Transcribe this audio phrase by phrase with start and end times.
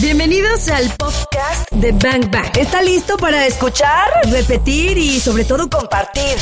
[0.00, 2.56] Bienvenidos al podcast de Bang Bang.
[2.56, 6.38] ¿Está listo para escuchar, repetir y sobre todo compartir?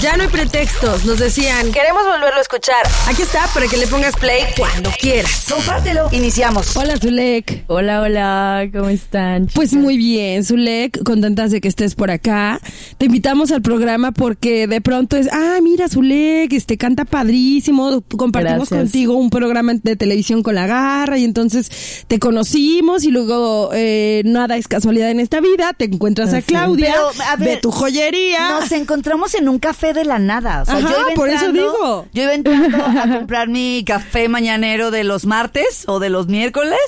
[0.00, 1.70] Ya no hay pretextos, nos decían.
[1.70, 2.82] Queremos volverlo a escuchar.
[3.06, 5.46] Aquí está para que le pongas play cuando quieras.
[5.48, 6.08] Compártelo.
[6.10, 6.76] Iniciamos.
[6.76, 7.64] Hola, Zulek.
[7.68, 9.46] Hola, hola, ¿cómo están?
[9.54, 12.60] Pues muy bien, Zulek, contentas de que estés por acá.
[12.98, 18.02] Te invitamos al programa porque de pronto es, ah, mira, Zulek, este canta padrísimo.
[18.16, 18.80] Compartimos Gracias.
[18.90, 24.22] contigo un programa de televisión con la garra y entonces te conocimos y luego eh,
[24.24, 25.74] nada es casualidad en esta vida.
[25.74, 26.42] Te encuentras a.
[26.42, 28.50] Claudia Pero, a ver, de tu joyería.
[28.58, 30.62] Nos encontramos en un café de la nada.
[30.62, 32.06] O sea, Ajá, yo iba por eso digo.
[32.12, 36.78] Yo iba entrando a comprar mi café mañanero de los martes o de los miércoles.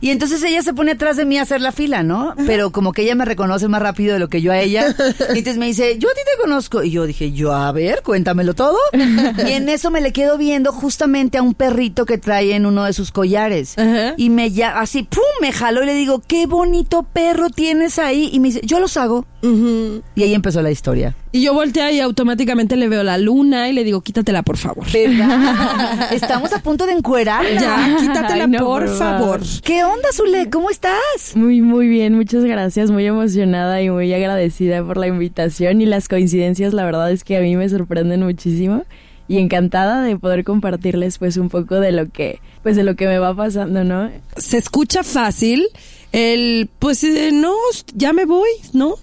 [0.00, 2.34] Y entonces ella se pone atrás de mí a hacer la fila, ¿no?
[2.46, 4.94] Pero como que ella me reconoce más rápido de lo que yo a ella.
[5.34, 6.82] Y entonces me dice, yo a ti te conozco.
[6.82, 8.78] Y yo dije, yo, a ver, cuéntamelo todo.
[8.92, 12.84] Y en eso me le quedo viendo justamente a un perrito que trae en uno
[12.84, 13.78] de sus collares.
[13.78, 14.14] Ajá.
[14.16, 18.30] Y me ya, así, pum, me jaló y le digo, qué bonito perro tienes ahí.
[18.32, 19.26] Y me dice, yo los hago.
[19.42, 21.14] Y ahí empezó la historia.
[21.32, 24.84] Y yo volteo y automáticamente le veo la luna y le digo, quítatela, por favor.
[24.92, 26.12] ¿Verdad?
[26.12, 27.60] Estamos a punto de encuerarla.
[27.60, 29.40] Ya, quítatela, Ay, no, por favor.
[29.62, 30.50] ¿Qué onda, Zule?
[30.50, 31.36] ¿Cómo estás?
[31.36, 36.08] Muy, muy bien, muchas gracias, muy emocionada y muy agradecida por la invitación y las
[36.08, 38.84] coincidencias, la verdad es que a mí me sorprenden muchísimo
[39.28, 43.06] y encantada de poder compartirles pues un poco de lo que, pues de lo que
[43.06, 44.10] me va pasando, ¿no?
[44.36, 45.68] se escucha fácil
[46.10, 47.54] el, pues eh, no,
[47.94, 48.96] ya me voy, ¿no?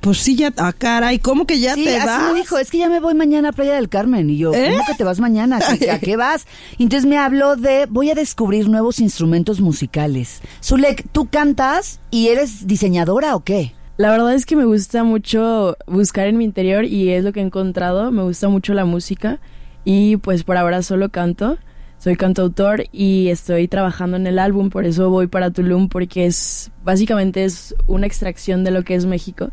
[0.00, 2.32] Pues sí, ya, ah, caray, ¿cómo que ya sí, te así vas?
[2.32, 4.30] me dijo, es que ya me voy mañana a Playa del Carmen.
[4.30, 4.70] Y yo, ¿Eh?
[4.72, 5.58] ¿cómo que te vas mañana?
[5.58, 6.46] ¿A qué, a qué vas?
[6.78, 10.40] Y entonces me habló de, voy a descubrir nuevos instrumentos musicales.
[10.62, 13.74] Zulek, ¿tú cantas y eres diseñadora o qué?
[13.98, 17.40] La verdad es que me gusta mucho buscar en mi interior y es lo que
[17.40, 19.40] he encontrado, me gusta mucho la música
[19.84, 21.58] y pues por ahora solo canto.
[21.98, 26.70] Soy cantautor y estoy trabajando en el álbum, por eso voy para Tulum porque es
[26.82, 29.50] básicamente es una extracción de lo que es México.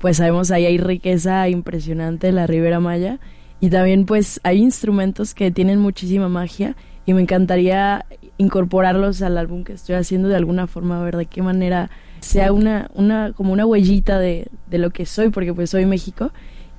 [0.00, 3.20] Pues sabemos ahí hay riqueza impresionante en la Ribera Maya
[3.60, 8.06] y también pues hay instrumentos que tienen muchísima magia y me encantaría
[8.38, 11.90] incorporarlos al álbum que estoy haciendo de alguna forma, a ver de qué manera
[12.20, 16.32] sea una, una como una huellita de, de lo que soy, porque pues soy México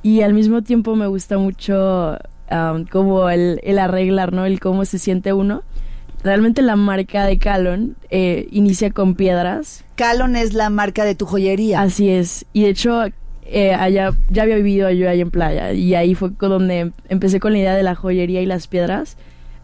[0.05, 2.17] y al mismo tiempo me gusta mucho
[2.51, 4.45] um, como el, el arreglar, ¿no?
[4.45, 5.63] El cómo se siente uno.
[6.25, 11.27] Realmente la marca de Calon eh, inicia con piedras, Calon es la marca de tu
[11.27, 11.81] joyería.
[11.81, 12.47] Así es.
[12.51, 13.03] Y de hecho,
[13.45, 15.71] eh, allá ya había vivido yo ahí en playa.
[15.73, 19.17] Y ahí fue con donde empecé con la idea de la joyería y las piedras,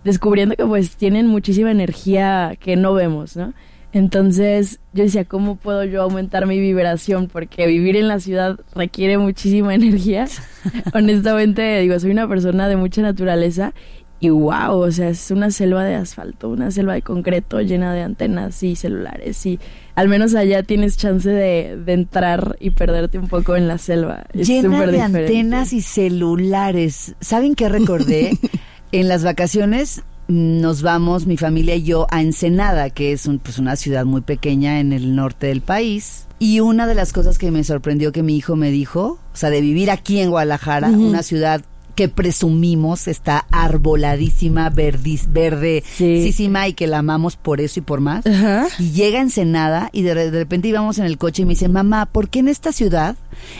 [0.03, 3.55] descubriendo que pues tienen muchísima energía que no vemos, ¿no?
[3.91, 7.27] Entonces yo decía, ¿cómo puedo yo aumentar mi vibración?
[7.27, 10.27] Porque vivir en la ciudad requiere muchísima energía.
[10.93, 13.73] Honestamente, digo, soy una persona de mucha naturaleza
[14.21, 18.03] y wow, o sea, es una selva de asfalto, una selva de concreto llena de
[18.03, 19.59] antenas y celulares y
[19.95, 24.23] al menos allá tienes chance de, de entrar y perderte un poco en la selva.
[24.33, 25.19] Es Llena de diferente.
[25.19, 27.15] antenas y celulares.
[27.19, 28.37] ¿Saben qué recordé?
[28.91, 33.57] en las vacaciones nos vamos, mi familia y yo, a Ensenada, que es un- pues
[33.59, 36.25] una ciudad muy pequeña en el norte del país.
[36.39, 39.49] Y una de las cosas que me sorprendió que mi hijo me dijo, o sea,
[39.49, 41.61] de vivir aquí en Guadalajara, una ciudad
[41.95, 46.33] que presumimos está arboladísima, verdis, verde, Sí.
[46.67, 48.25] y que la amamos por eso y por más.
[48.25, 48.67] Ajá.
[48.79, 52.05] Y llega Ensenada y de, de repente íbamos en el coche y me dice, mamá,
[52.07, 53.15] ¿por qué en esta ciudad,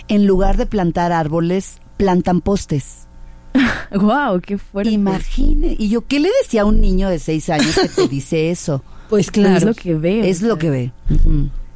[0.07, 3.07] en lugar de plantar árboles, plantan postes?
[3.93, 4.89] Wow, qué fuerte.
[4.91, 5.75] Imagine.
[5.77, 8.83] Y yo, ¿qué le decía a un niño de seis años que te dice eso?
[9.11, 9.57] Pues claro.
[9.57, 10.23] es lo que veo.
[10.23, 10.91] Es o lo que ve.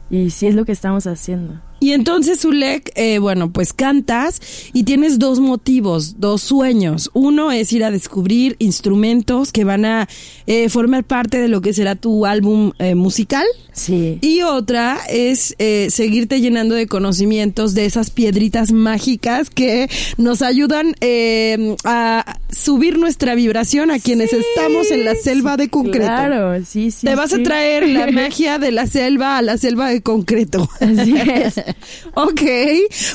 [0.10, 1.60] Y sí es lo que estamos haciendo.
[1.80, 4.42] Y entonces, Zulek, eh, bueno, pues cantas
[4.74, 7.10] y tienes dos motivos, dos sueños.
[7.14, 10.08] Uno es ir a descubrir instrumentos que van a
[10.48, 13.46] eh, formar parte de lo que será tu álbum eh, musical.
[13.76, 14.20] Sí.
[14.22, 20.96] Y otra es eh, seguirte llenando de conocimientos de esas piedritas mágicas que nos ayudan
[21.02, 26.06] eh, a subir nuestra vibración a quienes estamos en la selva de concreto.
[26.06, 27.06] Claro, sí, sí.
[27.06, 30.70] Te vas a traer la magia de la selva a la selva de concreto.
[30.80, 31.56] Así es.
[32.14, 32.42] Ok,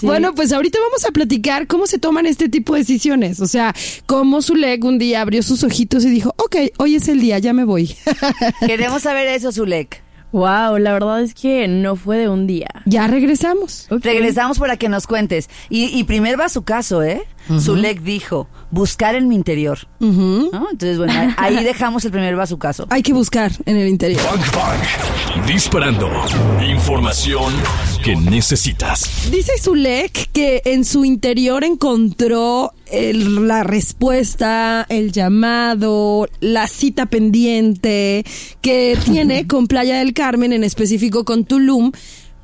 [0.02, 3.40] bueno, pues ahorita vamos a platicar cómo se toman este tipo de decisiones.
[3.40, 3.74] O sea,
[4.06, 7.52] cómo Zulek un día abrió sus ojitos y dijo, ok, hoy es el día, ya
[7.52, 7.94] me voy.
[8.66, 10.02] Queremos saber eso, Zulek.
[10.32, 12.68] Wow, la verdad es que no fue de un día.
[12.86, 13.86] ya regresamos.
[13.90, 15.50] Regresamos para que nos cuentes.
[15.68, 17.22] Y, y primero va su caso, ¿eh?
[17.58, 19.78] Zulek dijo, buscar en mi interior.
[20.00, 22.86] Entonces, bueno, ahí- ahí dejamos el primer va su caso.
[22.90, 24.20] Hay que buscar en el interior.
[24.22, 25.46] Bang Bang.
[25.46, 26.08] Disparando.
[26.68, 27.52] Información
[28.04, 29.30] que necesitas.
[29.30, 38.24] Dice Zulek que en su interior encontró el- la respuesta, el llamado, la cita pendiente
[38.60, 41.92] que tiene con Playa del Carmen, en específico con Tulum,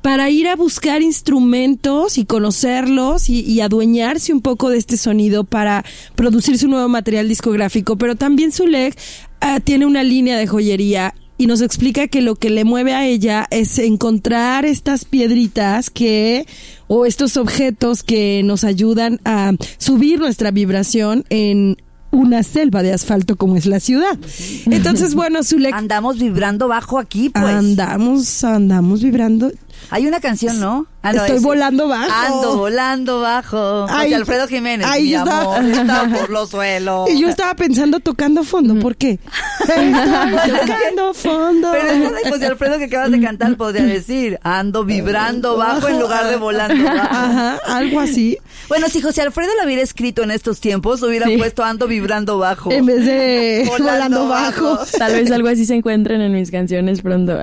[0.01, 5.43] para ir a buscar instrumentos y conocerlos y, y adueñarse un poco de este sonido
[5.43, 5.83] para
[6.15, 7.97] producir su nuevo material discográfico.
[7.97, 8.97] Pero también Zulek
[9.41, 13.05] ah, tiene una línea de joyería y nos explica que lo que le mueve a
[13.05, 16.45] ella es encontrar estas piedritas que
[16.87, 21.77] o estos objetos que nos ayudan a subir nuestra vibración en
[22.11, 24.17] una selva de asfalto como es la ciudad.
[24.65, 27.45] Entonces, bueno, Zulek, Andamos vibrando bajo aquí, pues.
[27.45, 29.51] andamos, andamos vibrando.
[29.89, 30.87] Hay una canción, ¿no?
[31.07, 32.11] Ah, no, Estoy es- volando bajo.
[32.11, 33.85] Ando volando bajo.
[33.89, 34.87] Ay, José Alfredo Jiménez.
[34.89, 37.09] ay, mi yo estaba- amor está por los suelos.
[37.09, 39.19] Y yo estaba pensando tocando fondo, ¿por qué?
[39.67, 41.69] Tocando fondo.
[41.71, 45.99] Pero eso de José Alfredo que acabas de cantar podría decir, ando vibrando bajo en
[45.99, 46.97] lugar de volando bajo.
[46.99, 48.37] Ajá, algo así.
[48.67, 51.37] Bueno, si José Alfredo lo hubiera escrito en estos tiempos, hubiera Sí.
[51.37, 52.71] puesto ando vibrando bajo.
[52.71, 54.75] En vez de Volando volando, bajo.
[54.77, 54.85] bajo.
[54.97, 57.37] Tal vez algo así se encuentren en mis canciones pronto.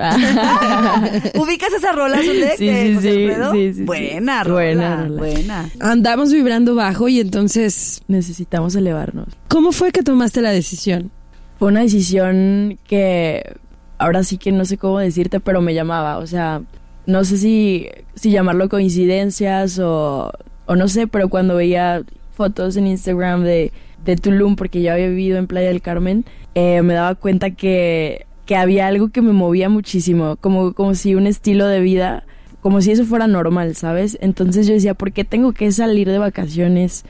[1.35, 3.51] ¿Ubicas esa rola, Zulek, Sí, de sí, José sí, Alfredo?
[3.55, 3.83] Sí, sí, sí.
[3.83, 4.53] Buena rola.
[4.53, 5.17] Buena rola.
[5.17, 5.69] Buena.
[5.79, 9.27] Andamos vibrando bajo y entonces, Necesitamos elevarnos.
[9.47, 11.11] ¿cómo fue que tomaste la decisión?
[11.57, 13.55] Fue una decisión que
[13.97, 16.17] ahora sí que no sé cómo decirte, pero me llamaba.
[16.17, 16.61] O sea,
[17.05, 20.31] no sé si, si llamarlo coincidencias o,
[20.65, 22.03] o no sé, pero cuando veía
[22.33, 23.71] fotos en Instagram de,
[24.03, 28.25] de Tulum, porque yo había vivido en Playa del Carmen, eh, me daba cuenta que,
[28.45, 32.25] que había algo que me movía muchísimo, como, como si un estilo de vida,
[32.65, 34.17] como si eso fuera normal, ¿sabes?
[34.21, 37.05] Entonces yo decía, ¿por qué tengo que salir de vacaciones?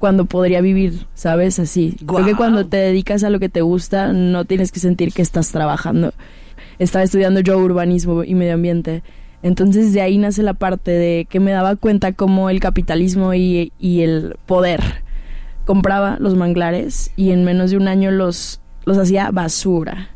[0.00, 1.60] cuando podría vivir, ¿sabes?
[1.60, 1.94] Así.
[2.04, 2.36] Creo que Guau.
[2.36, 6.12] cuando te dedicas a lo que te gusta, no tienes que sentir que estás trabajando.
[6.80, 9.04] Estaba estudiando yo urbanismo y medio ambiente.
[9.44, 13.72] Entonces de ahí nace la parte de que me daba cuenta cómo el capitalismo y,
[13.78, 14.80] y el poder
[15.66, 20.10] compraba los manglares y en menos de un año los, los hacía basura.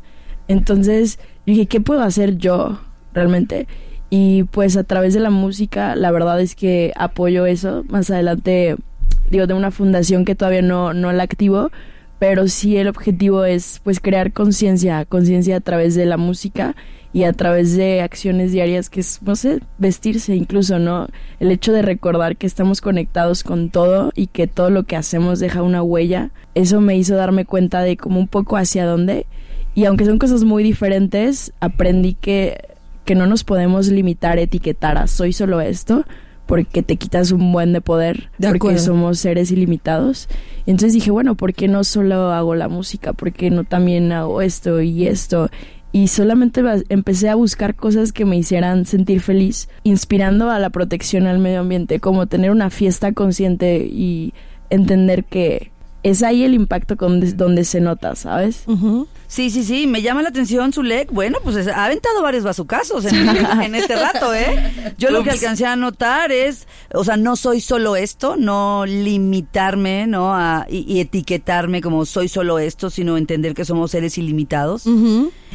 [0.48, 2.80] Entonces dije, ¿qué puedo hacer yo
[3.14, 3.68] realmente?
[4.10, 7.84] Y pues a través de la música, la verdad es que apoyo eso.
[7.88, 8.76] Más adelante,
[9.30, 11.70] digo, de una fundación que todavía no, no la activo,
[12.18, 16.74] pero sí el objetivo es pues crear conciencia, conciencia a través de la música
[17.12, 21.08] y a través de acciones diarias que es, no sé, vestirse incluso, ¿no?
[21.40, 25.40] El hecho de recordar que estamos conectados con todo y que todo lo que hacemos
[25.40, 29.26] deja una huella, eso me hizo darme cuenta de como un poco hacia dónde
[29.74, 32.69] y aunque son cosas muy diferentes, aprendí que,
[33.10, 36.04] que no nos podemos limitar, etiquetar a soy solo esto,
[36.46, 40.28] porque te quitas un buen de poder, De porque somos seres ilimitados.
[40.64, 43.12] Y entonces dije, bueno, ¿por qué no solo hago la música?
[43.12, 45.48] ¿Por qué no también hago esto y esto?
[45.90, 51.26] Y solamente empecé a buscar cosas que me hicieran sentir feliz, inspirando a la protección
[51.26, 54.34] al medio ambiente, como tener una fiesta consciente y
[54.70, 55.72] entender que
[56.04, 58.62] es ahí el impacto con- donde se nota, ¿sabes?
[58.68, 59.08] Ujú.
[59.32, 61.12] Sí, sí, sí, me llama la atención Zulek.
[61.12, 63.14] Bueno, pues es- ha aventado varios bazucazos en,
[63.62, 64.94] en este rato, ¿eh?
[64.98, 70.08] Yo lo que alcancé a notar es, o sea, no soy solo esto, no limitarme,
[70.08, 70.34] ¿no?
[70.34, 74.82] A, y, y etiquetarme como soy solo esto, sino entender que somos seres ilimitados.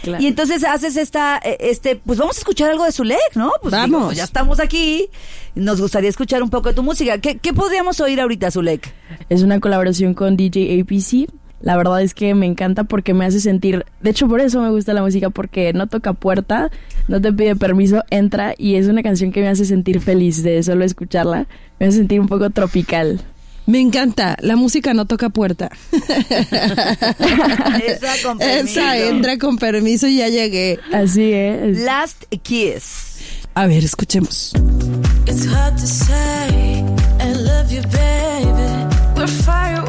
[0.01, 0.23] Claro.
[0.23, 3.51] Y entonces haces esta, eh, este, pues vamos a escuchar algo de Zulek, ¿no?
[3.61, 4.05] Pues Vamos.
[4.05, 5.09] pues ya estamos aquí,
[5.53, 7.17] nos gustaría escuchar un poco de tu música.
[7.17, 8.93] ¿Qué, qué podríamos oír ahorita, Zulek?
[9.27, 11.29] Es una colaboración con DJ APC.
[11.61, 14.69] La verdad es que me encanta porque me hace sentir, de hecho por eso me
[14.69, 16.69] gusta la música porque no toca puerta,
[17.07, 20.61] no te pide permiso, entra y es una canción que me hace sentir feliz de
[20.63, 21.47] solo escucharla,
[21.79, 23.21] me hace sentir un poco tropical.
[23.67, 25.71] Me encanta, la música no toca puerta.
[25.91, 27.15] Esa
[28.23, 28.79] con permiso.
[28.79, 30.79] Esa entra con permiso y ya llegué.
[30.93, 31.79] Así es.
[31.79, 33.15] Last Kiss.
[33.55, 34.53] A ver, escuchemos.
[35.25, 36.85] It's hard to say
[37.19, 38.85] I love you, baby.
[39.15, 39.81] We're fire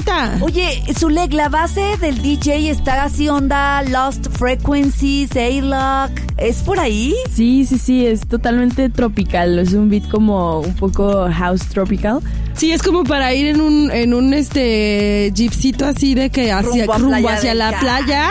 [0.00, 0.44] encanta.
[0.44, 7.14] Oye, Zulek, la base del DJ está así onda Lost Frequencies, A-Lock, ¿Es por ahí?
[7.30, 9.58] Sí, sí, sí, es totalmente tropical.
[9.58, 12.20] Es un beat como un poco house tropical.
[12.60, 16.84] Sí, es como para ir en un, en un este jeepcito así de que hacia,
[16.84, 18.28] Rumbo a rumbo hacia la playa.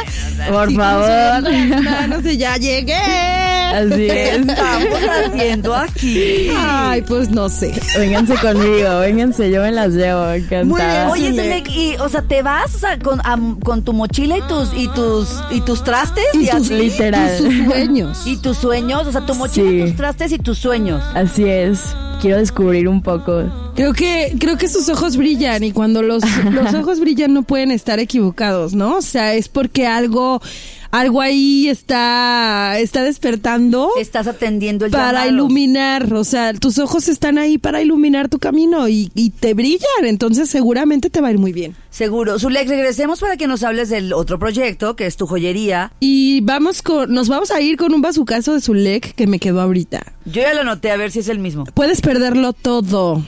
[0.52, 1.52] Por favor.
[1.84, 2.94] manos y ya llegué.
[2.94, 4.38] Así ¿Qué es.
[4.38, 6.52] estamos haciendo aquí?
[6.56, 7.74] Ay, pues no sé.
[7.98, 11.10] Vénganse conmigo, vénganse, yo me las llevo, encantada.
[11.10, 11.66] Oye, Zulek.
[11.66, 14.70] Zulek, y, o sea, te vas o sea, con, am- con tu mochila y tus
[14.78, 16.74] y tus y tus trastes y, Y tus, así.
[16.76, 17.32] literal.
[17.34, 18.22] y sus sueños.
[18.28, 19.82] y tus sueños, o sea, tu mochila, Sí.
[19.88, 21.04] tus trastes y tus sueños.
[21.16, 21.80] Así es.
[22.22, 23.44] Quiero descubrir un poco.
[23.76, 27.72] Creo que, creo que sus ojos brillan y cuando los, los ojos brillan no pueden
[27.72, 28.98] estar equivocados, ¿no?
[28.98, 30.42] O sea, es porque algo,
[30.92, 35.30] algo ahí está, está despertando Estás atendiendo el para llamado.
[35.30, 40.04] iluminar, o sea, tus ojos están ahí para iluminar tu camino y, y te brillan,
[40.04, 41.76] entonces seguramente te va a ir muy bien.
[41.90, 42.40] Seguro.
[42.40, 45.92] Zulek, regresemos para que nos hables del otro proyecto, que es tu joyería.
[46.00, 49.62] Y vamos con, nos vamos a ir con un bazucazo de Zulek que me quedó
[49.62, 50.14] ahorita.
[50.26, 51.66] Yo ya lo noté, a ver si es el mismo.
[51.66, 53.24] Puedes perderlo todo,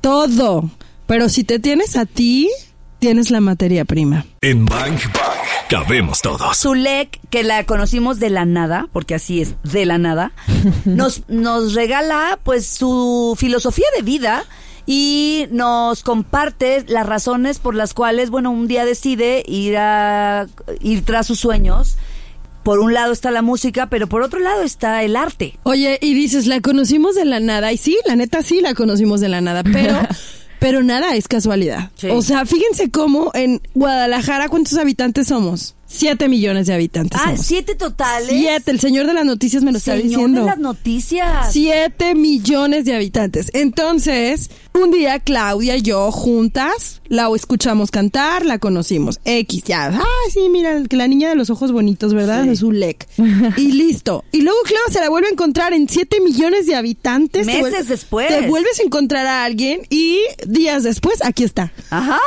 [0.00, 0.70] todo,
[1.06, 2.48] pero si te tienes a ti,
[2.98, 4.26] tienes la materia prima.
[4.40, 6.56] En Bang Bang cabemos todos.
[6.58, 10.32] Zulek, que la conocimos de la nada, porque así es, de la nada,
[10.84, 14.44] nos, nos regala pues su filosofía de vida
[14.86, 20.46] y nos comparte las razones por las cuales, bueno, un día decide ir a
[20.80, 21.96] ir tras sus sueños.
[22.62, 25.58] Por un lado está la música, pero por otro lado está el arte.
[25.62, 27.72] Oye, y dices, la conocimos de la nada.
[27.72, 29.96] Y sí, la neta sí la conocimos de la nada, pero,
[30.58, 31.90] pero nada es casualidad.
[31.96, 32.08] Sí.
[32.10, 35.74] O sea, fíjense cómo en Guadalajara, ¿cuántos habitantes somos?
[35.86, 37.20] Siete millones de habitantes.
[37.22, 37.46] Ah, somos.
[37.46, 38.28] siete totales.
[38.28, 38.70] Siete.
[38.70, 40.40] El señor de las noticias me lo está Señor diciendo.
[40.40, 41.52] de las noticias.
[41.52, 43.50] Siete millones de habitantes.
[43.54, 49.20] Entonces, un día Claudia y yo juntas la escuchamos cantar, la conocimos.
[49.24, 49.86] X, ya.
[49.86, 52.44] Ah, sí, mira, que la niña de los ojos bonitos, ¿verdad?
[52.44, 52.50] Sí.
[52.50, 53.06] Es un lec.
[53.56, 54.24] y listo.
[54.32, 57.46] Y luego, claro, se la vuelve a encontrar en siete millones de habitantes.
[57.46, 58.28] Te Meses después.
[58.28, 61.72] Te vuelves a encontrar a alguien y días después, aquí está.
[61.90, 62.18] Ajá.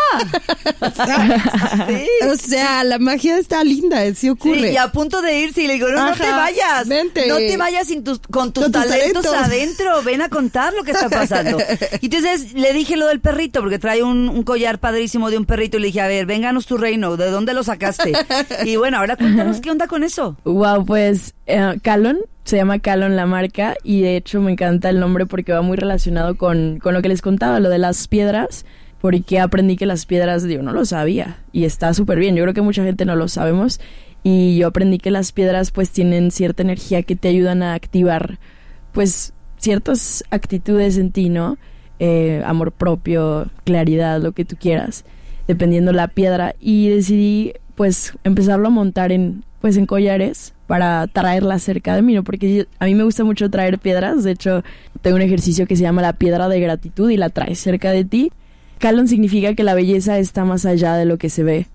[1.90, 2.28] Sí.
[2.30, 4.70] O sea, la magia está linda, eh, sí ocurre.
[4.70, 6.88] Sí, y a punto de irse y le digo, no, te vayas.
[6.88, 7.28] vente.
[7.28, 9.48] No te vayas sin tus, con tus Con tus talentos, talentos.
[9.52, 10.04] adentro.
[10.04, 11.58] Ven a contar lo que está pasando.
[12.02, 15.46] Y entonces le dije lo del perrito, porque trae un, un collar padrísimo de un
[15.46, 15.78] perrito.
[15.78, 17.18] Y le dije, a ver, vénganos tu reino.
[17.18, 18.14] ¿De dónde lo sacaste?
[18.66, 20.38] Y bueno, ahora cuéntanos qué onda con eso.
[20.44, 25.00] Wow, pues eh, Calon, se llama Calon la marca y de hecho me encanta el
[25.00, 28.66] nombre porque va muy relacionado con, con lo que les contaba, lo de las piedras,
[29.02, 32.54] porque aprendí que las piedras, yo no lo sabía y está súper bien, yo creo
[32.54, 33.80] que mucha gente no lo sabemos
[34.24, 38.40] y yo aprendí que las piedras pues tienen cierta energía que te ayudan a activar
[38.92, 41.58] pues ciertas actitudes en ti, ¿no?
[42.00, 45.06] Eh, amor propio, claridad, lo que tú quieras,
[45.48, 51.60] dependiendo la piedra y decidí pues empezarlo a montar en pues en collares para traerla
[51.60, 52.24] cerca de mí, ¿no?
[52.24, 54.64] Porque a mí me gusta mucho traer piedras, de hecho
[55.02, 58.06] tengo un ejercicio que se llama la piedra de gratitud y la traes cerca de
[58.06, 58.32] ti.
[58.80, 61.68] Calon significa que la belleza está más allá de lo que se ve.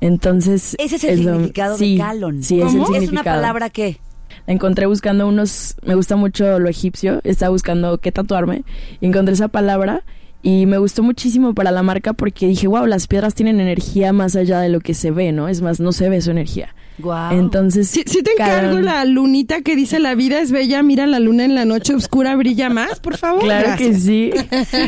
[0.00, 0.76] Entonces...
[0.78, 2.42] Ese es el lo- significado sí, de Calon.
[2.42, 3.36] Sí, es el ¿Es una significado.
[3.36, 3.98] palabra que
[4.46, 8.64] La encontré buscando unos, me gusta mucho lo egipcio, estaba buscando qué tatuarme,
[9.00, 10.02] y encontré esa palabra
[10.42, 14.36] y me gustó muchísimo para la marca porque dije, wow, las piedras tienen energía más
[14.36, 15.48] allá de lo que se ve, ¿no?
[15.48, 16.74] Es más, no se ve su energía.
[16.98, 17.32] Guau.
[17.38, 21.18] Entonces, Si, si te encargo la lunita que dice la vida es bella, mira la
[21.18, 23.42] luna en la noche oscura brilla más, por favor.
[23.42, 23.88] Claro Gracias.
[23.88, 24.30] que sí.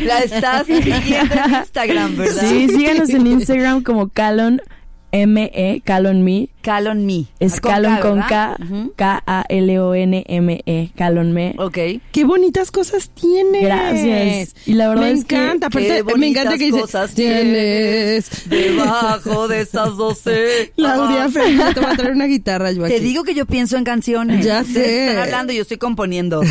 [0.05, 2.43] la estás siguiendo en Instagram, ¿verdad?
[2.49, 4.61] Sí, síganos en Instagram como Calon
[5.11, 5.81] M-E,
[6.67, 7.23] Calon Me.
[7.39, 8.19] Es Ah, con Calon K, con.
[8.97, 9.21] K.
[9.67, 11.55] K-A-L-O-N-M-E, Calon Me.
[11.57, 11.77] Ok.
[12.11, 13.61] Qué bonitas cosas tienes.
[13.63, 14.53] Gracias.
[14.65, 15.69] Y la verdad me es que- encanta.
[15.69, 18.29] Qué Aparte, me encanta que dice cosas tienes.
[18.49, 20.73] Debajo de esas doce.
[20.75, 21.29] Claudia.
[21.29, 23.03] Fernández, te voy a traer una guitarra yo Te aquí.
[23.05, 24.45] digo que yo pienso en canciones.
[24.45, 25.07] Ya sé.
[25.07, 26.41] Están hablando y yo estoy componiendo.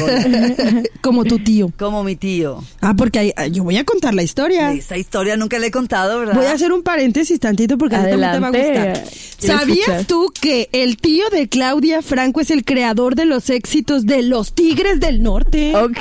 [1.02, 1.70] Como tu tío.
[1.78, 2.62] Como mi tío.
[2.80, 4.72] Ah, porque hay- yo voy a contar la historia.
[4.72, 6.34] Esta historia nunca le he contado, ¿verdad?
[6.34, 9.00] Voy a hacer un paréntesis tantito porque a ti también te va a Adelante.
[9.00, 9.35] gustar.
[9.38, 10.04] ¿Sabías escuchar.
[10.06, 14.52] tú que el tío de Claudia Franco es el creador de los éxitos de los
[14.54, 15.74] Tigres del Norte?
[15.76, 15.98] Ok.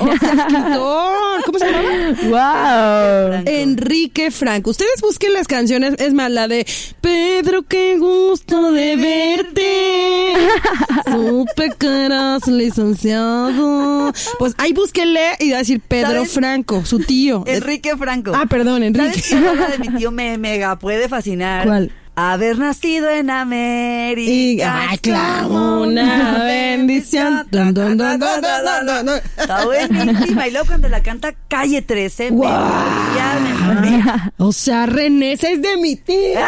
[0.00, 1.44] O sea, escritor.
[1.46, 2.08] ¿Cómo se llama?
[2.22, 3.28] wow.
[3.30, 3.50] Franco.
[3.50, 4.70] Enrique Franco.
[4.70, 6.66] Ustedes busquen las canciones, es más, la de
[7.00, 10.32] Pedro, qué gusto de verte.
[11.10, 14.12] Supe que eras licenciado.
[14.38, 16.32] Pues ahí búsquenle y va a decir Pedro ¿Sabes?
[16.32, 17.44] Franco, su tío.
[17.46, 18.32] Enrique Franco.
[18.34, 19.20] Ah, perdón, Enrique.
[19.20, 21.66] ¿Sabes qué de mi tío me mega puede fascinar?
[21.66, 21.92] ¿Cuál?
[22.16, 24.30] Haber nacido en América.
[24.30, 25.48] Y, ay, claro,
[25.82, 27.46] una bendición.
[29.36, 30.46] Está buenísima.
[30.46, 32.60] Y luego cuando la canta Calle 13, me Guau.
[32.60, 34.32] moría, me moría.
[34.38, 36.38] O sea, René, esa es de mi tío.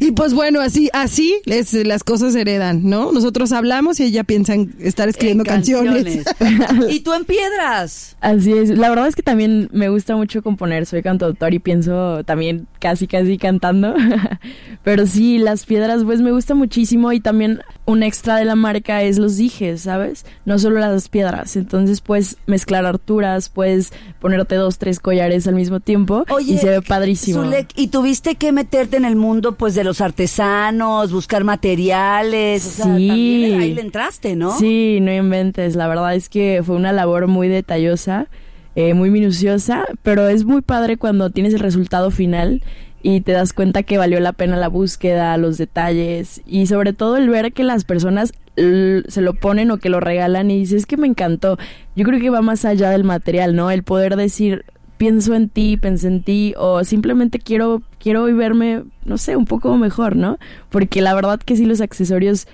[0.00, 3.12] Y pues bueno, así, así es, las cosas heredan, ¿no?
[3.12, 6.24] Nosotros hablamos y ella piensa en estar escribiendo En canciones.
[6.90, 8.16] y tú en piedras.
[8.20, 8.70] Así es.
[8.70, 10.86] La verdad es que también me gusta mucho componer.
[10.86, 13.94] Soy cantautor y pienso también casi, casi cantando.
[14.82, 17.12] Pero sí, las piedras, pues me gusta muchísimo.
[17.12, 20.24] Y también un extra de la marca es los dijes, ¿sabes?
[20.44, 21.56] No solo las piedras.
[21.56, 26.24] Entonces puedes mezclar alturas, puedes ponerte dos, tres collares al mismo tiempo.
[26.40, 27.42] y se ve padrísimo.
[27.44, 32.70] Zulek, y tuviste que meterte en el mundo pues de los artesanos, buscar materiales, o
[32.70, 33.06] sea, Sí.
[33.08, 34.56] también ahí le entraste, ¿no?
[34.58, 35.76] Sí, no inventes.
[35.76, 38.26] La verdad es que fue una labor muy detallosa,
[38.76, 42.62] eh, muy minuciosa, pero es muy padre cuando tienes el resultado final
[43.02, 47.16] y te das cuenta que valió la pena la búsqueda, los detalles y sobre todo
[47.18, 50.86] el ver que las personas se lo ponen o que lo regalan y dices "Es
[50.86, 51.58] que me encantó.
[51.96, 53.70] Yo creo que va más allá del material, ¿no?
[53.72, 54.64] El poder decir
[55.04, 59.44] pienso en ti, pensé en ti o simplemente quiero quiero hoy verme, no sé, un
[59.44, 60.38] poco mejor, ¿no?
[60.70, 62.46] Porque la verdad que sí los accesorios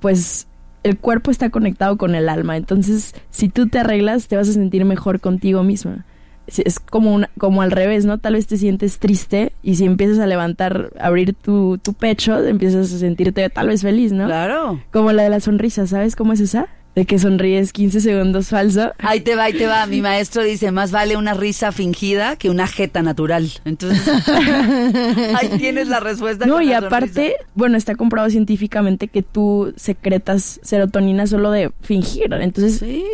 [0.00, 0.46] pues
[0.84, 4.52] el cuerpo está conectado con el alma, entonces si tú te arreglas te vas a
[4.52, 6.04] sentir mejor contigo misma.
[6.46, 8.18] Es- Es como una, como al revés, ¿no?
[8.18, 12.92] Tal vez te sientes triste y si empiezas a levantar, abrir tu, tu pecho, empiezas
[12.92, 14.26] a sentirte tal vez feliz, ¿no?
[14.26, 14.80] Claro.
[14.92, 16.68] Como la de la sonrisa, ¿sabes cómo es esa?
[16.96, 18.90] De que sonríes 15 segundos falso.
[18.98, 19.86] Ahí te va, ahí te va.
[19.86, 23.50] Mi maestro dice, más vale una risa fingida que una jeta natural.
[23.66, 24.00] Entonces,
[25.38, 26.46] ahí tienes la respuesta.
[26.46, 27.50] No, y aparte, sonrisa.
[27.54, 32.32] bueno, está comprobado científicamente que tú secretas serotonina solo de fingir.
[32.32, 33.04] Entonces, Sí.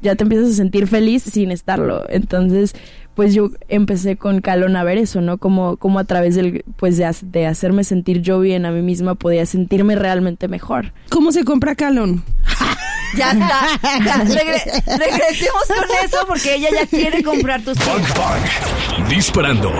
[0.00, 2.04] ya te empiezas a sentir feliz sin estarlo.
[2.10, 2.74] Entonces,
[3.16, 5.38] pues yo empecé con Calón a ver eso, ¿no?
[5.38, 9.16] Como, como a través del, pues de, de hacerme sentir yo bien a mí misma
[9.16, 10.92] podía sentirme realmente mejor.
[11.10, 12.22] ¿Cómo se compra Calón?
[13.16, 13.80] Ya está.
[14.04, 18.18] Ya, regre- regresemos con eso porque ella ya quiere comprar tus Bang cosas.
[18.18, 19.08] Bang.
[19.08, 19.70] Disparando.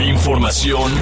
[0.00, 0.92] Información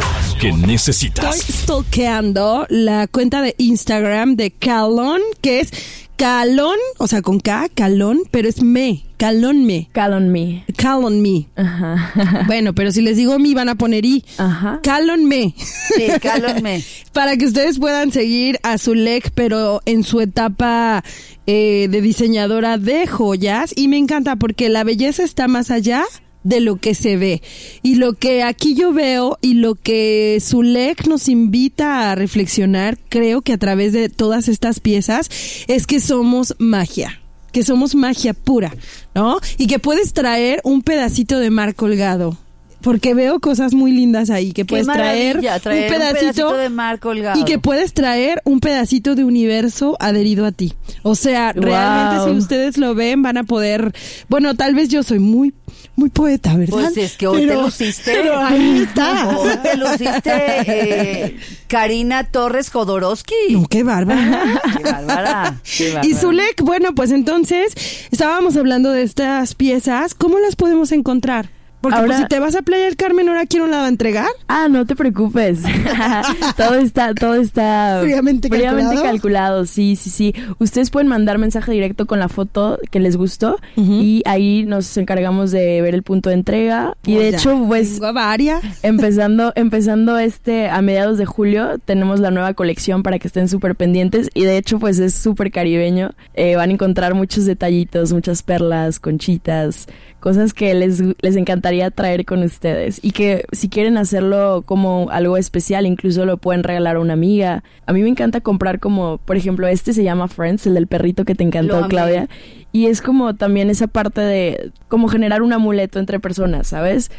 [0.40, 1.38] que Estoy necesitas.
[1.40, 5.70] stalkeando la cuenta de Instagram de Calón, que es
[6.16, 10.64] Calón, o sea, con K, Calón, pero es me, Calón me, Calon me.
[10.76, 11.48] Calón me.
[11.56, 12.44] Ajá.
[12.46, 14.24] Bueno, pero si les digo mi van a poner i.
[14.38, 14.80] Ajá.
[14.82, 15.54] Calón me.
[15.56, 16.82] Sí, cálonme.
[17.12, 21.02] Para que ustedes puedan seguir a Zulek, pero en su etapa
[21.46, 23.72] eh, de diseñadora de joyas.
[23.76, 26.04] Y me encanta porque la belleza está más allá
[26.46, 27.42] de lo que se ve.
[27.82, 33.42] Y lo que aquí yo veo y lo que Zulek nos invita a reflexionar, creo
[33.42, 35.28] que a través de todas estas piezas,
[35.66, 37.20] es que somos magia.
[37.50, 38.72] Que somos magia pura,
[39.14, 39.40] ¿no?
[39.58, 42.38] Y que puedes traer un pedacito de mar colgado.
[42.86, 47.40] Porque veo cosas muy lindas ahí, que puedes traer, un pedacito, de mar colgado.
[47.40, 50.72] y que puedes traer un pedacito de universo adherido a ti.
[51.02, 51.64] O sea, Wow.
[51.64, 53.92] realmente si ustedes lo ven van a poder,
[54.28, 55.52] bueno, tal vez yo soy muy
[55.96, 56.74] muy poeta, ¿verdad?
[56.78, 58.12] Pues es que hoy te luciste.
[58.14, 59.36] Pero ahí está.
[59.36, 60.30] Hoy te luciste
[60.66, 63.34] eh, Karina Torres Jodorowsky.
[63.50, 64.60] No, qué bárbara.
[64.76, 65.60] Qué bárbara.
[65.76, 66.06] qué bárbara.
[66.06, 67.72] Y Zulek, bueno, pues entonces
[68.12, 71.50] estábamos hablando de estas piezas, ¿cómo las podemos encontrar?
[71.80, 73.84] Porque Ahora- pues, si te vas a Playa del Carmen, ¿ahora quién nos la va
[73.84, 74.26] a entregar?
[74.48, 75.60] Ah, no te preocupes.
[76.56, 79.02] todo está, todo está Fríamente calculado.
[79.02, 79.66] calculado.
[79.66, 80.34] Sí, sí, sí.
[80.58, 85.50] Ustedes pueden mandar mensaje directo con la foto que les gustó y ahí nos encargamos
[85.50, 86.94] de ver el punto de entrega.
[87.04, 87.36] Y de Oh, ya.
[87.38, 88.62] hecho, pues varias.
[88.82, 93.74] empezando, empezando este a mediados de julio tenemos la nueva colección para que estén súper
[93.76, 96.10] pendientes y de hecho pues es súper caribeño.
[96.34, 99.86] Eh, van a encontrar muchos detallitos, muchas perlas, conchitas,
[100.26, 105.36] cosas que les, les encantaría traer con ustedes y que si quieren hacerlo como algo
[105.36, 107.62] especial incluso lo pueden regalar a una amiga.
[107.86, 111.24] A mí me encanta comprar como, por ejemplo, este se llama Friends, el del perrito
[111.24, 111.86] que te encantó.
[111.86, 112.28] Claudia.
[112.72, 117.12] Y es como también esa parte de como generar un amuleto entre personas, ¿sabes?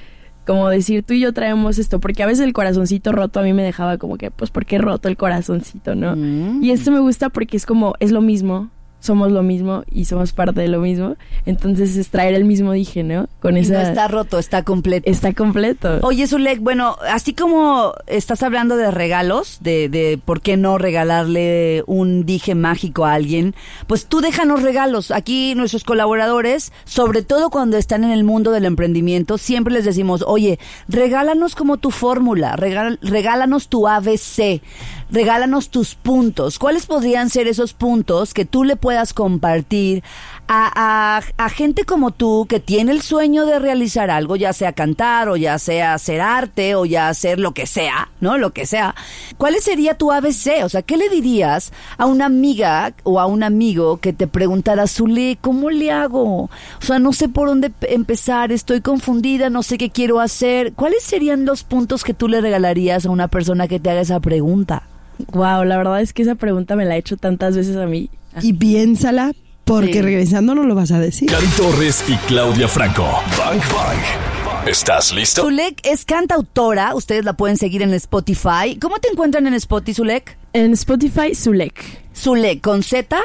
[0.46, 3.54] Como decir, tú y yo traemos esto, porque a veces el corazoncito roto a mí
[3.54, 6.14] me dejaba como que, pues, ¿por qué roto el corazoncito, no?
[6.18, 6.62] Mm.
[6.62, 10.34] Y esto me gusta porque es como, es lo mismo, somos lo mismo y somos
[10.34, 11.16] parte de lo mismo.
[11.46, 13.28] Entonces es traer el mismo dije, ¿no?
[13.42, 13.74] Con Y esa...
[13.74, 15.10] no está roto, está completo.
[15.10, 16.00] está completo.
[16.02, 21.84] Oye, Zulek, bueno, así como estás hablando de regalos, de, de por qué no regalarle
[21.88, 23.56] un dije mágico a alguien,
[23.88, 25.12] pues tú déjanos regalos.
[25.12, 30.24] Aquí nuestros colaboradores, sobre todo cuando están en el mundo del emprendimiento, siempre les decimos,
[30.28, 34.62] oye, regálanos como tu fórmula, regal- regálanos tu ABC,
[35.10, 36.60] regálanos tus puntos.
[36.60, 40.04] ¿Cuáles podrían ser esos puntos que tú le puedas compartir
[40.50, 45.28] a, a- gente como tú que tiene el sueño de realizar algo, ya sea cantar
[45.30, 48.38] o ya sea hacer arte o ya hacer lo que sea, ¿no?
[48.38, 48.94] Lo que sea.
[49.38, 50.64] ¿Cuál sería tu ABC?
[50.64, 54.88] O sea, ¿qué le dirías a una amiga o a un amigo que te preguntara,
[54.88, 56.44] Zule, ¿cómo le hago?
[56.44, 56.50] O
[56.82, 60.74] sea, no sé por dónde pe- empezar, estoy confundida, no sé qué quiero hacer.
[60.74, 64.20] ¿Cuáles serían los puntos que tú le regalarías a una persona que te haga esa
[64.20, 64.84] pregunta?
[65.32, 68.10] Wow, la verdad es que esa pregunta me la he hecho tantas veces a mí.
[68.42, 69.32] Y piénsala,
[69.66, 70.02] porque Sí.
[70.02, 71.30] regresando no lo vas a decir.
[71.30, 73.04] Cari Torres y Claudia Franco.
[73.38, 74.68] Bang Bang.
[74.68, 75.42] ¿Estás listo?
[75.44, 78.78] Zulek es cantautora, ustedes la pueden seguir en Spotify.
[78.82, 80.38] ¿Cómo te encuentran en Spotify, Zulek?
[80.54, 81.84] En Spotify, Zulek.
[82.16, 83.18] Zulek, con Z.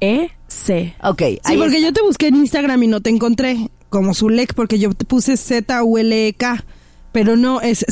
[0.00, 0.94] U-L-H-E-C.
[1.02, 1.86] Ok, Sí, ahí porque está.
[1.88, 5.36] yo te busqué en Instagram y no te encontré como Zulek, porque yo te puse
[5.36, 6.64] Z-U-L-E-K,
[7.12, 7.84] pero no, es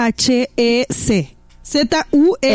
[0.00, 1.36] Z-L-H-E-C.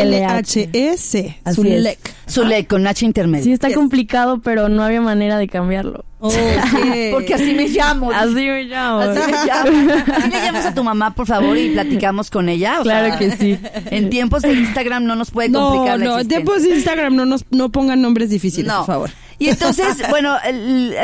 [0.06, 1.38] Z-U-L-H-E-C.
[1.44, 1.98] Así Zulek.
[2.28, 3.44] Zulek, con H intermedio.
[3.44, 3.76] Sí, está Yes.
[3.76, 6.04] complicado, pero no había manera de cambiarlo.
[6.18, 6.34] Ok.
[7.12, 8.10] Porque así me llamo.
[8.12, 8.98] Así me llamo.
[9.00, 9.92] Así me llamo.
[10.16, 12.80] Así le llamas a tu mamá, por favor, y platicamos con ella.
[12.80, 13.58] O Claro sea, que sí.
[13.90, 16.36] En tiempos de Instagram no nos puede No, complicar la no, existencia.
[16.44, 18.78] tiempos de Instagram no nos no pongan nombres difíciles, No.
[18.78, 19.10] por favor.
[19.38, 20.36] Y entonces, bueno,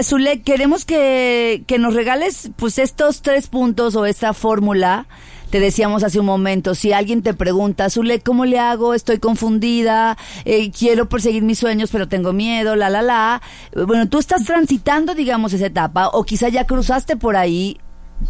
[0.02, 5.06] Zulek, queremos que, que nos regales pues estos tres puntos o esta fórmula.
[5.50, 8.94] Te decíamos hace un momento, si alguien te pregunta, Zulek, ¿cómo le hago?
[8.94, 10.16] Estoy confundida,
[10.46, 13.42] eh, quiero perseguir mis sueños, pero tengo miedo, la, la, la.
[13.86, 17.76] Bueno, tú estás transitando, digamos, esa etapa, o quizá ya cruzaste por ahí.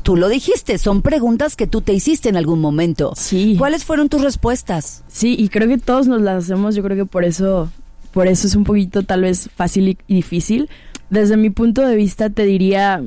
[0.02, 3.12] Tú lo dijiste, son preguntas que tú te hiciste en algún momento.
[3.14, 3.54] Sí.
[3.56, 5.04] ¿Cuáles fueron tus respuestas?
[5.06, 7.70] Sí, y creo que todos nos las hacemos, yo creo que por eso,
[8.12, 10.68] por eso es un poquito tal vez fácil y difícil.
[11.10, 13.02] Desde mi punto de vista te diría,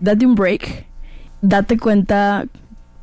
[0.00, 0.86] date un break,
[1.42, 2.46] date cuenta,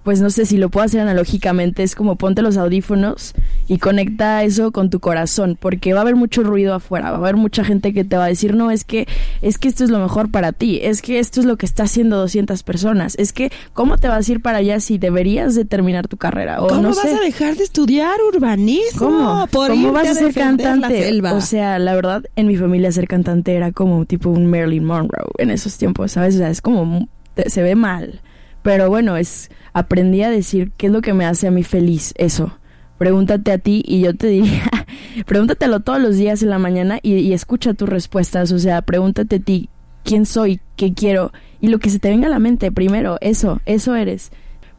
[0.04, 3.34] pues no sé si lo puedo hacer analógicamente, es como ponte los audífonos
[3.68, 7.20] y conecta eso con tu corazón, porque va a haber mucho ruido afuera, va a
[7.20, 9.08] haber mucha gente que te va a decir, no, es que,
[9.42, 11.84] es que esto es lo mejor para ti, es que esto es lo que está
[11.84, 15.66] haciendo 200 personas, es que, ¿cómo te vas a ir para allá si deberías de
[15.66, 16.62] terminar tu carrera?
[16.62, 17.14] O ¿Cómo no vas sé.
[17.14, 19.00] a dejar de estudiar urbanismo?
[19.00, 19.48] ¿Cómo?
[19.48, 21.22] Por ¿Cómo vas a ser cantante?
[21.32, 25.28] O sea, la verdad, en mi familia ser cantante era como tipo un Marilyn Monroe
[25.38, 26.36] en esos tiempos, ¿sabes?
[26.36, 27.08] O sea, es como,
[27.46, 28.22] se ve mal.
[28.62, 32.14] Pero bueno, es, aprendí a decir qué es lo que me hace a mí feliz,
[32.18, 32.58] eso.
[32.98, 34.70] Pregúntate a ti y yo te diría,
[35.26, 38.52] pregúntatelo todos los días en la mañana y, y escucha tus respuestas.
[38.52, 39.70] O sea, pregúntate a ti,
[40.04, 40.60] ¿quién soy?
[40.76, 41.32] ¿Qué quiero?
[41.62, 44.32] Y lo que se te venga a la mente, primero, eso, eso eres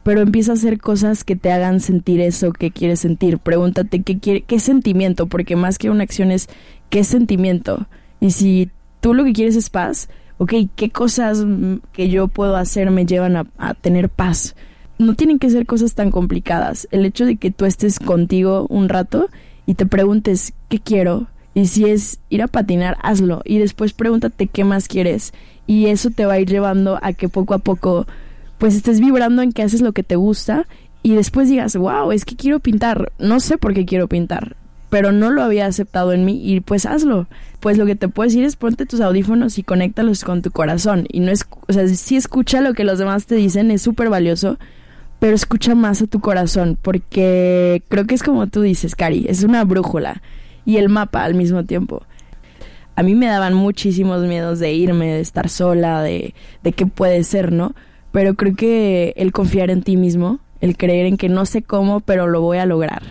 [0.03, 3.37] pero empieza a hacer cosas que te hagan sentir eso que quieres sentir.
[3.37, 6.47] Pregúntate qué quiere, qué sentimiento, porque más que una acción es
[6.89, 7.87] qué sentimiento.
[8.19, 12.55] Y si tú lo que quieres es paz, ok, qué cosas mm, que yo puedo
[12.55, 14.55] hacer me llevan a, a tener paz.
[14.99, 16.87] No tienen que ser cosas tan complicadas.
[16.91, 19.29] El hecho de que tú estés contigo un rato
[19.65, 21.27] y te preguntes qué quiero.
[21.55, 23.41] Y si es ir a patinar, hazlo.
[23.43, 25.33] Y después pregúntate qué más quieres.
[25.65, 28.05] Y eso te va a ir llevando a que poco a poco
[28.59, 30.67] pues estés vibrando en que haces lo que te gusta
[31.01, 34.57] y después digas, wow, es que quiero pintar, no sé por qué quiero pintar,
[34.89, 37.27] pero no lo había aceptado en mí y pues hazlo.
[37.61, 41.05] Pues lo que te puedo decir es ponte tus audífonos y conéctalos con tu corazón
[41.09, 44.09] y no es, o sea, sí escucha lo que los demás te dicen, es súper
[44.09, 44.59] valioso,
[45.19, 49.43] pero escucha más a tu corazón porque creo que es como tú dices, Cari, es
[49.43, 50.21] una brújula
[50.65, 52.03] y el mapa al mismo tiempo.
[52.95, 57.23] A mí me daban muchísimos miedos de irme, de estar sola, de, de qué puede
[57.23, 57.73] ser, ¿no?
[58.11, 62.01] Pero creo que el confiar en ti mismo, el creer en que no sé cómo,
[62.01, 63.03] pero lo voy a lograr.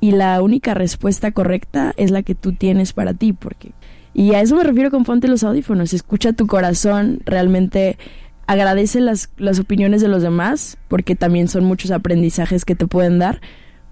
[0.00, 3.72] Y la única respuesta correcta es la que tú tienes para ti, porque...
[4.14, 7.98] Y a eso me refiero con ponte los audífonos, escucha tu corazón, realmente
[8.48, 13.18] agradece las, las opiniones de los demás, porque también son muchos aprendizajes que te pueden
[13.18, 13.42] dar,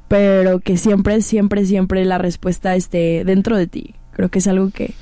[0.08, 3.94] pero que siempre, siempre, siempre la respuesta esté dentro de ti.
[4.12, 4.94] Creo que es algo que,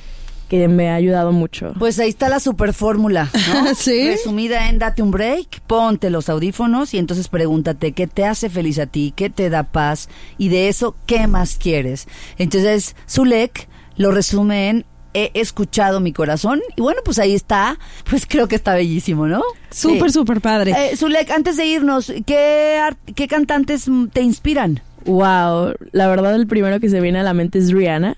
[0.48, 1.72] que me ha ayudado mucho.
[1.78, 3.74] Pues ahí está la super fórmula, ¿no?
[3.76, 4.08] Sí.
[4.08, 8.80] Resumida en date un break, ponte los audífonos y entonces pregúntate qué te hace feliz
[8.80, 12.08] a ti, qué te da paz y de eso qué más quieres.
[12.38, 14.84] Entonces, Zulek lo resume en
[15.14, 17.78] he escuchado mi corazón y bueno, pues ahí está,
[18.10, 19.42] pues creo que está bellísimo, ¿no?
[19.70, 20.14] Súper, Sí.
[20.18, 20.72] súper padre.
[20.76, 22.80] Eh, Zulek, antes de irnos, ¿qué,
[23.14, 24.80] ¿qué cantantes te inspiran?
[25.06, 28.16] Wow, la verdad el primero que se viene a la mente es Rihanna.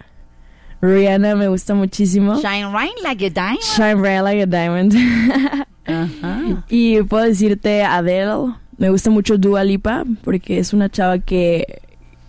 [0.83, 2.37] Rihanna me gusta muchísimo.
[2.37, 3.61] Shine right like a diamond.
[3.63, 4.95] Shine bright like a diamond.
[5.87, 6.65] Ajá.
[6.69, 8.55] y puedo decirte Adele.
[8.79, 11.81] Me gusta mucho Dua Lipa porque es una chava que,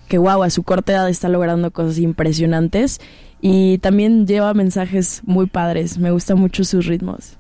[0.08, 3.02] que wow, a su corta edad está logrando cosas impresionantes
[3.42, 5.98] y también lleva mensajes muy padres.
[5.98, 7.38] Me gustan mucho sus ritmos.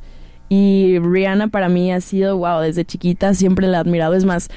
[0.49, 4.13] Y Rihanna para mí ha sido, wow, desde chiquita siempre la he admirado.
[4.13, 4.49] Es más,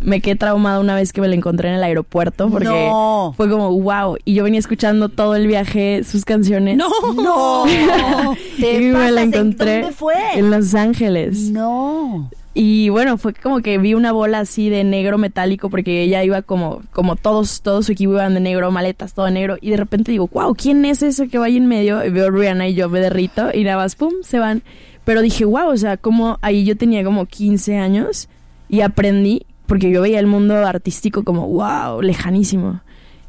[0.00, 3.32] me quedé traumada una vez que me la encontré en el aeropuerto porque No.
[3.36, 4.16] fue como, wow.
[4.24, 6.76] Y yo venía escuchando todo el viaje sus canciones.
[6.76, 6.88] No.
[7.14, 7.64] No.
[8.60, 10.14] Te y me la pasas, ¿en encontré dónde fue?
[10.34, 11.50] en Los Ángeles.
[11.52, 12.28] No.
[12.58, 16.40] Y bueno, fue como que vi una bola así de negro metálico porque ella iba
[16.42, 19.58] como, como todos, todo su equipo iban de negro, maletas, todo negro.
[19.60, 22.02] Y de repente digo, wow, ¿quién es ese que va ahí en medio?
[22.04, 24.62] Y veo a Rihanna y yo me derrito y nada más, pum, se van.
[25.06, 28.28] Pero dije, wow, o sea, como ahí yo tenía como 15 años
[28.68, 32.80] y aprendí, porque yo veía el mundo artístico como, wow, lejanísimo.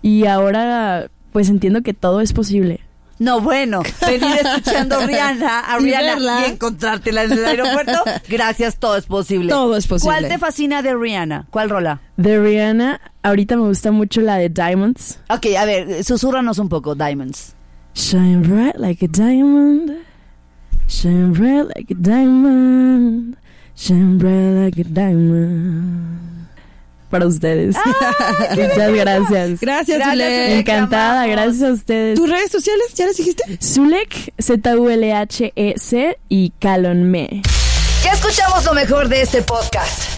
[0.02, 2.82] Y ahora, pues entiendo que todo es posible.
[3.20, 6.48] No, bueno, venir escuchando Rihanna, a Y Rihanna verla.
[6.48, 8.04] y encontrártela en el aeropuerto.
[8.28, 9.50] Gracias, todo es posible.
[9.50, 10.18] Todo es posible.
[10.18, 11.46] ¿Cuál te fascina de Rihanna?
[11.52, 12.02] ¿Cuál rola?
[12.18, 15.20] De Rihanna, ahorita me gusta mucho la de Diamonds.
[15.30, 17.54] Ok, a ver, susúrranos un poco, Diamonds.
[17.94, 20.07] Shine bright like a diamond.
[20.88, 23.38] Shine bright like a diamond.
[23.76, 26.47] Shine bright like a diamond.
[27.10, 27.76] Para ustedes.
[28.52, 29.60] Muchas gracias.
[29.62, 30.60] Gracias, Gracias, Zulek.
[30.60, 32.19] Encantada, gracias a ustedes.
[32.19, 33.43] ¿Tus redes sociales ya las dijiste?
[33.62, 37.41] Zulek, Z-U-L-H-E-C E y Calon Me.
[38.04, 40.16] Ya escuchamos lo mejor de este podcast.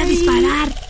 [0.00, 0.89] a disparar.